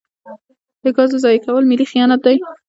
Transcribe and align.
د 0.83 0.85
ګازو 0.95 1.17
ضایع 1.23 1.39
کول 1.45 1.63
ملي 1.71 1.85
خیانت 1.91 2.19
دی. 2.25 2.37